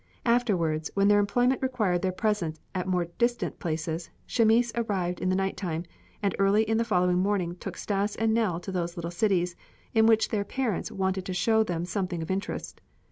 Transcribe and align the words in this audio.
Afterwards, 0.25 0.89
when 0.95 1.09
their 1.09 1.19
employment 1.19 1.61
required 1.61 2.01
their 2.01 2.11
presence 2.11 2.59
at 2.73 2.87
more 2.87 3.05
distant 3.19 3.59
places, 3.59 4.09
Chamis 4.27 4.71
arrived 4.73 5.19
in 5.21 5.29
the 5.29 5.35
night 5.35 5.55
time, 5.55 5.83
and 6.23 6.35
early 6.39 6.63
in 6.63 6.77
the 6.79 6.83
following 6.83 7.19
morning 7.19 7.55
took 7.57 7.77
Stas 7.77 8.15
and 8.15 8.33
Nell 8.33 8.59
to 8.61 8.71
those 8.71 8.95
little 8.97 9.11
cities, 9.11 9.55
in 9.93 10.07
which 10.07 10.29
their 10.29 10.43
parents 10.43 10.91
wanted 10.91 11.23
to 11.25 11.35
show 11.35 11.61
them 11.61 11.85
something 11.85 12.23
of 12.23 12.31
interest. 12.31 12.81